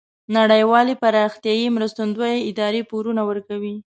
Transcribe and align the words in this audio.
نړیوالې 0.37 0.93
پراختیایې 1.01 1.67
مرستندویه 1.75 2.45
ادارې 2.49 2.81
پورونه 2.89 3.21
ورکوي. 3.29 3.75